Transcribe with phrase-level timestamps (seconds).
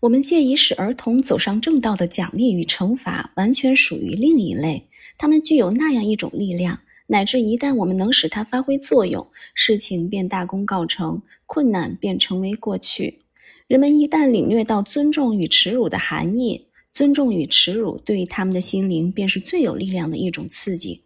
[0.00, 4.88] 我们借以使儿童走上正道的奖励与惩罚，完全属于另一类。
[5.18, 6.78] 他们具有那样一种力量，
[7.08, 13.18] 乃至一旦我们能使它发挥作用，事情便大功告成，困难便成为过去。
[13.66, 21.02] 人们一旦领略到尊重与耻辱的含义，尊重与耻辱对于他们的心灵便是最有力量的一种刺激。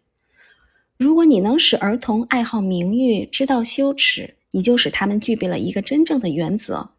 [0.97, 6.91] 如果你能使儿童爱好名誉，知道羞耻，你就使他们具备了一个真正的原则。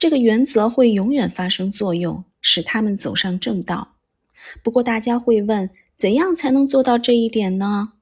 [0.00, 3.96] 这个原则会永远发生作用，使他们走上正道。
[4.62, 7.92] 不过，大家会问：怎样才能做到这一点呢？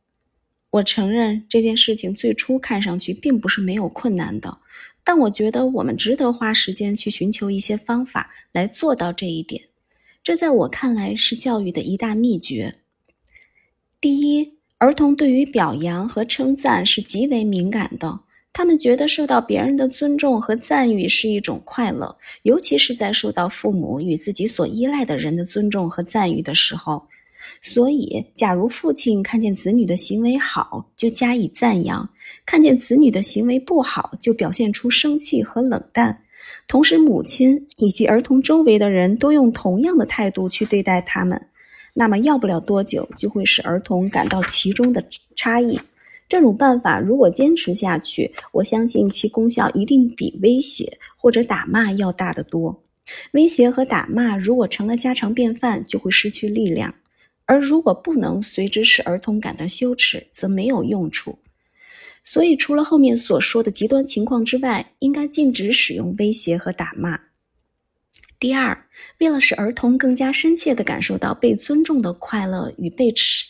[0.71, 4.59] 我承认这件事情最初看上去并不是没有困难的，
[5.03, 9.65] 但我觉得我们值得花时间去寻求一些方法来做到这一点。
[10.23, 12.77] 这在我看来是教育的一大秘诀。
[14.01, 18.21] 第一，儿童对于表扬和称赞是极为敏感的。
[18.59, 27.01] 他们觉得受到别人的尊重和赞誉是一种快乐，尤其是在受到父母与自己所依赖的人的尊重和赞誉的时候。
[27.63, 32.05] 所以，假如父亲看见子女的行为好，就加以赞扬；
[32.45, 36.25] 看见子女的行为不好，就表现出生气和冷淡。
[36.67, 41.41] 同时，母亲以及儿童周围的人都用同样的态度去对待他们，
[41.95, 45.05] 那么要不了多久，就会使儿童感到其中的
[45.37, 45.79] 差异。
[46.29, 52.85] 这种办法如果坚持下去，我相信其功效一定比威胁或者打骂要大得多。
[53.33, 56.93] 威胁和打骂如果成了家常便饭，就会失去力量；
[57.47, 61.39] 而如果不能随之使儿童感到羞耻，则没有用处。
[62.23, 67.19] 所以，除了后面所说的极端情况之外，应该禁止使用威胁和打骂。
[68.39, 68.85] 第二，
[69.19, 73.47] 为了使儿童更加深切地感受到被尊重的快乐与被耻。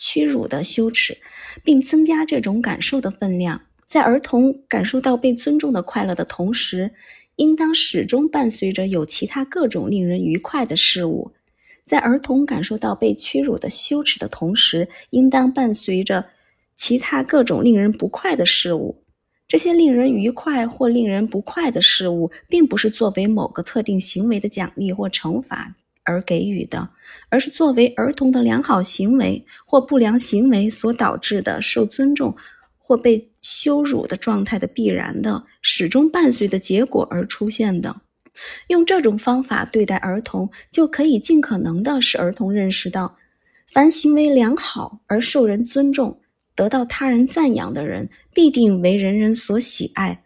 [0.00, 1.18] 屈辱的羞耻，
[1.62, 3.60] 并增加这种感受的分量。
[3.86, 6.90] 在儿童感受到被尊重的快乐的同时，
[7.36, 11.32] 应当始终伴随着有其他各种令人愉快的事物。
[11.84, 16.24] 在儿童感受到被屈辱的羞耻的同时，应当伴随着
[16.76, 19.02] 其他各种令人不快的事物。
[19.48, 25.74] 这些令人愉快或令人不快的事物，并不是作为某个特定行为的奖励或惩罚。
[26.10, 26.90] 而给予的，
[27.28, 32.36] 而是作为儿童的良好行为或不良行为所导致的受尊重
[32.76, 37.94] 或被羞辱的状态的必然的、始终伴随的结果而出现的。
[38.68, 43.16] 用这种方法对待儿童，就可以尽可能的使儿童认识到，
[43.72, 46.20] 凡行为良好而受人尊重、
[46.54, 50.24] 得到他人赞扬的人，必定为人人所喜爱，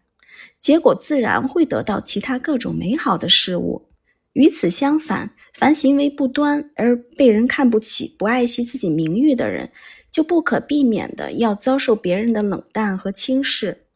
[0.61, 3.89] 结果自然会得到其他各种美好的事物。
[4.35, 9.71] 与此相反，凡行为不端而被人看不起、不爱惜自己名誉的人，
[10.13, 13.87] 就不可避免的要遭受别人的冷淡和轻视。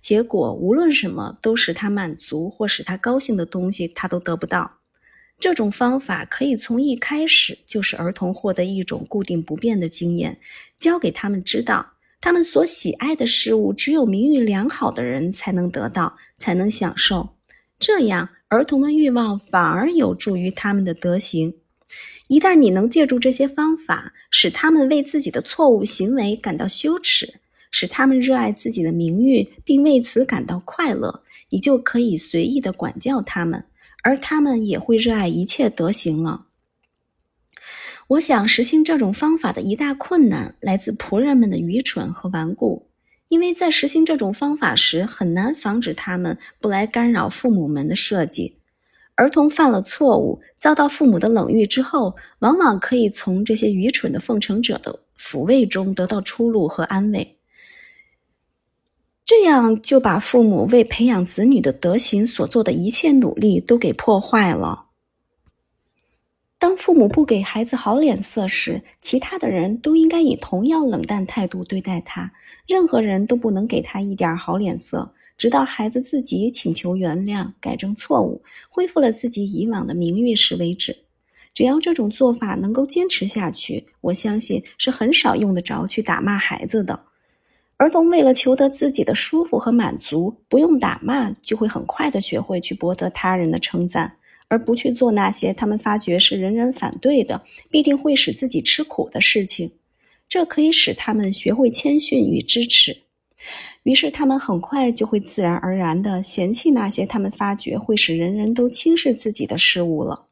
[0.00, 4.78] 结果，无论什么都使他满足或使他高兴的东西，他都得不到。
[5.38, 10.38] 这种方法可以从一开始就使儿童获得一种固定不变的经验，
[10.80, 17.33] 教给他们知道，他们所喜爱的事物，只有名誉良好的人才能得到，才能享受。
[17.78, 18.28] 这样。
[18.48, 21.56] 儿童的欲望反而有助于他们的德行。
[22.28, 27.40] 一旦你能借助这些方法，使他们为自己的错误行为感到羞耻，
[27.72, 33.64] 使他们热爱自己的名誉，并为此感到快乐，你就可以随意的管教他们，
[34.04, 36.46] 而他们也会热爱一切德行了。
[38.06, 42.86] 我想实行这种方法的一大困难，来自仆人们的愚蠢和顽固。
[43.28, 48.58] 因为在实行这种方法时，很难防止他们不来干扰父母们的设计。
[49.16, 57.38] 儿童犯了错误，遭到父母的冷遇之后，往往可以从这些愚蠢的奉承者的抚慰中得到出路和安慰。
[59.24, 64.83] 这样就把父母为培养子女的德行所做的一切努力都给破坏了。
[66.64, 72.32] 当父母不给孩子好脸色时，其他的人都应该以同样冷淡态度对待他。
[72.66, 80.96] 任何人都不能给他一点好脸色，直到孩子自己请求原谅、改正错误、恢复了自己以往的名誉时为止。
[81.52, 86.98] 只要这种做法能够坚持下去，我相信是很少用得着去打骂孩子的。
[87.76, 94.16] 儿童为了求得自己的舒服和满足，不用打骂，就会很快的学会去博得他人的称赞。
[94.48, 99.72] 而不去做那些他们发觉是人人反对的、必定会使自己吃苦的事情，
[100.28, 103.02] 这可以使他们学会谦逊与支持。
[103.82, 110.26] 于是，他们很快就会自然而然地嫌弃那些他们发觉会使人人都轻视自己的事物了。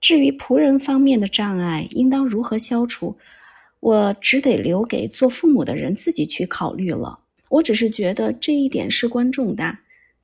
[0.00, 3.18] 至于仆人方面的障碍应当如何消除，
[3.80, 7.18] 我只得留给做父母的人自己去考虑了。
[7.50, 9.78] 我只是觉得这一点事关重大。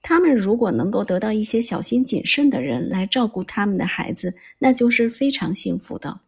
[0.09, 6.21] 他们如果能够得到一些小心谨慎的人来照顾他们的孩子，那就是非常幸福的。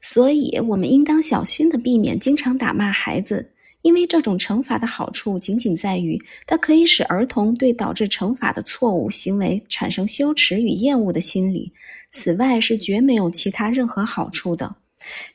[0.00, 3.52] 所以，我们应当小心的避免经常打骂孩子，
[3.82, 11.74] 因为这种惩罚的好处仅仅在于，它可以使儿童对导致惩罚的错误行为产生羞耻与厌恶的心理。
[12.08, 14.76] 此外，是绝没有其他任何好处的。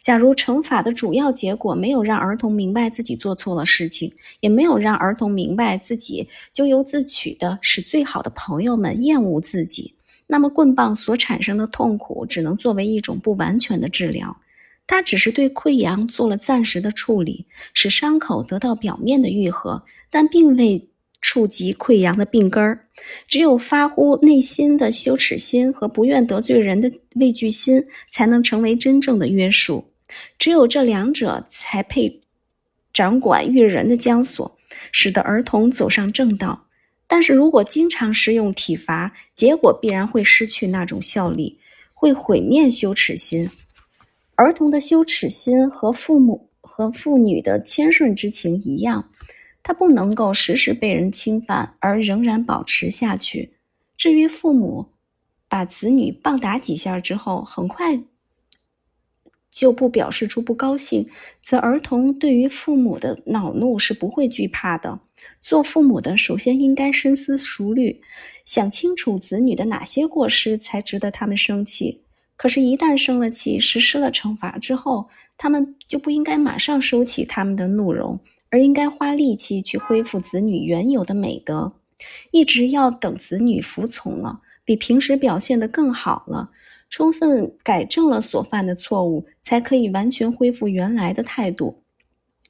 [0.02, 9.96] 假如惩罚的主要结果没有让儿童明白自己做错了事情，也没有让儿童明白自己咎由自取的使最好的朋友们厌恶自己，
[10.28, 14.38] 那么棍棒所产生的痛苦只能作为一种不完全的治疗，
[14.86, 20.90] 它只是对溃疡做了暂时的处理，使伤口得到表面的愈合，但并未。
[21.24, 22.86] 触及溃疡的病根儿，
[23.30, 27.82] 只有发乎内心的羞耻心和不愿得罪人的畏惧心，
[28.12, 29.86] 才能成为真正的约束。
[30.38, 32.22] 只有这两者才配
[32.92, 34.58] 掌管育人的枷锁，
[34.92, 36.68] 使得儿童走上正道。
[37.08, 41.58] 但是如果经常使用体罚，结果必然会失去那种效力，
[41.94, 43.50] 会毁灭羞耻心。
[44.36, 49.10] 儿童的羞耻心和父母和妇女的谦顺之情一样。
[49.64, 53.54] 他不能够时时被人侵犯而仍然保持下去。
[53.96, 54.90] 至于父母
[55.48, 58.04] 把子女棒打几下之后，很快
[59.50, 61.08] 就不表示出不高兴，
[61.44, 65.00] 则儿童对于父母的恼怒是不会惧怕的。
[65.42, 68.02] 做父母的首先应该深思熟虑，
[68.46, 72.02] 想清楚子女的哪些过失才值得他们生气。
[72.36, 75.08] 可是，一旦生了气，实施了惩罚之后，
[75.38, 78.20] 他们就不应该马上收起他们的怒容。
[78.54, 81.74] 而应该花力气去恢复子女原有的美德，
[82.30, 86.52] 一直要等子女服从了，比平时表现得更好了，
[86.88, 91.82] 充分改正了所犯的错误，才可以完全恢复原来的态度。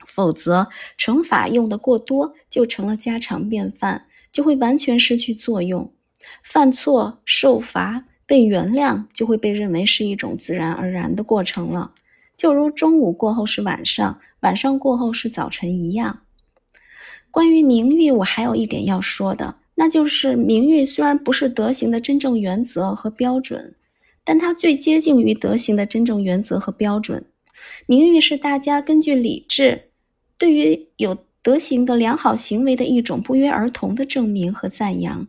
[0.06, 0.68] 否则，
[0.98, 5.94] 惩罚用的过多，就成了家常便饭，就会完全失去作用。
[6.44, 11.94] 犯错受罚被原谅，就会被认为是一种自然而然的过程了。
[12.36, 16.22] 就如中午过后是晚上，晚上过后是早晨一样。
[17.32, 23.76] 关于名誉，我还有一点要说的，那就是名誉虽然不是德行的真正原则和标准，
[24.24, 27.26] 但它最接近于德行的真正原则和标准。
[27.86, 29.90] 名誉是大家根据理智，
[30.38, 35.28] 对于有德行的良好行为的一种不约而同的证明和赞扬。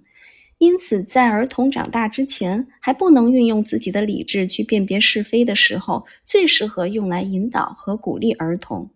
[0.65, 8.89] 因此，在儿童长大之前还不能运用自己的理智去辨别是非的时候，最适合用来引导和鼓励儿童。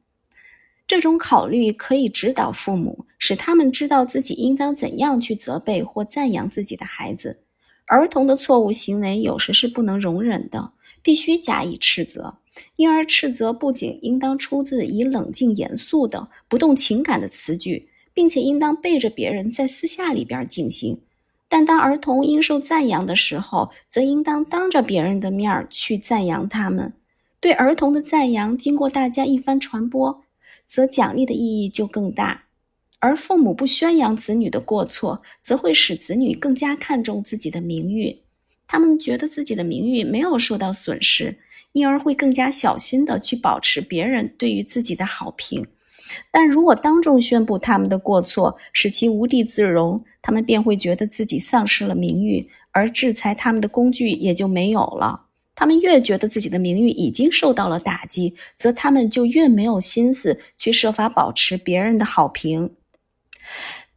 [0.86, 7.42] 这种考虑可以指导父母，使他们知道自己应当怎样去责备或赞扬自己的孩子。
[7.84, 10.72] 儿童的错误行为有时是不能容忍的，
[11.02, 12.38] 必须加以斥责。
[12.76, 21.02] 因而，斥责不仅应当出自以冷静、严肃的、不动情感的词句，并且应当背着别人在私下里边进行。
[21.48, 26.92] 但当儿童应受赞扬的时候，则应当当着别人的面儿去赞扬他们。
[27.40, 30.22] 对儿童的赞扬经过大家一番传播，
[30.66, 32.44] 则奖励的意义就更大。
[33.00, 38.18] 而父母不宣扬子女的过错，则会使子女更加看重自己的名誉。
[38.66, 41.38] 他们觉得自己的名誉没有受到损失，
[41.72, 45.66] 因而会更加小心地去保持别人对于自己的好评。
[46.30, 55.22] 但如果当众宣布他们的过错，使其无地自容，他们便会觉得自己丧失了名誉，而制裁他们的工具也就没有了。
[55.54, 62.70] 他们越觉得自己的名誉已经受到了打击，则他们就越没有心思去设法保持别人的好评。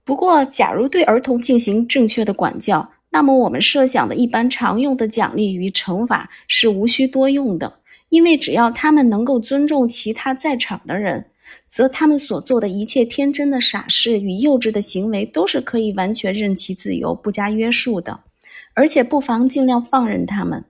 [0.03, 11.30] 不过，假如对儿童进行正确的管教，那么我们设想的一般常用的奖励与惩罚是无需多用的，因为只要他们能够尊重其他在场的人。
[11.67, 18.21] 则他们所做的一切天真的傻事与幼稚的行为，都是可以完全任其自由、不加约束的，
[18.73, 20.65] 而且不妨尽量放任他们。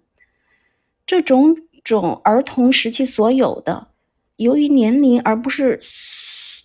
[1.05, 3.87] 这种种儿童时期所有的，
[4.37, 5.79] 由于年龄而不是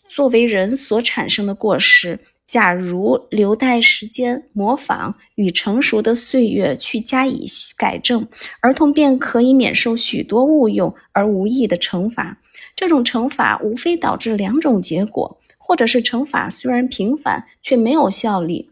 [0.08, 7.44] 作为人所产生的过失，假如留待时间、模仿与成熟的岁月去加以
[7.76, 8.28] 改正，
[8.60, 12.38] 儿童便可以免受许多误用而无益的惩罚。
[12.76, 18.70] 这种惩罚无非导致两种结果，或者是惩罚虽然频繁却没有效力，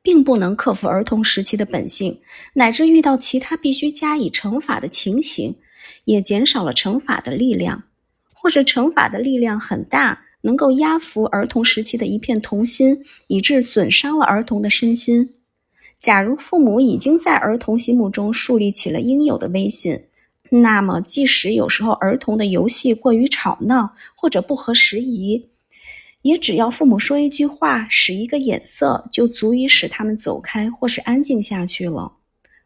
[0.00, 2.18] 并不能克服儿童时期的本性，
[2.54, 5.54] 乃至遇到其他必须加以惩罚的情形，
[6.06, 7.82] 也减少了惩罚的力量；
[8.32, 15.34] 或者惩罚的力量很大，能够压服儿童时期的一片童心，以致损伤了儿童的身心。
[15.98, 20.06] 假如父母已经在儿童心目中树立起了应有的威信。
[20.50, 25.48] 那么，即使有时候儿童的游戏过于吵闹或者不合时宜，
[26.22, 32.14] 也只要父母说一句话，使一个眼色，就足以使他们走开或是安静下去了。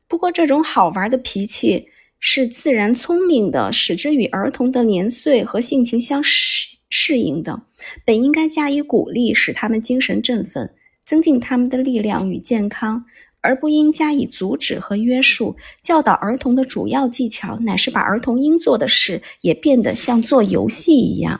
[0.08, 1.88] 不过，这种好玩的脾气
[2.18, 7.62] 是自然聪明的，使之与儿童的年岁和性情相适适应的，
[8.04, 10.72] 本应该加以鼓励，使他们精神振奋，
[11.04, 13.04] 增进他们的力量与健康，
[13.44, 15.54] 而不应加以阻止和约束。
[15.82, 21.38] 教导儿童的主要技巧，乃是把儿童应做的事也变得像做游戏一样。